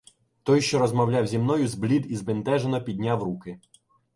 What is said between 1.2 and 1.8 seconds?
зі мною,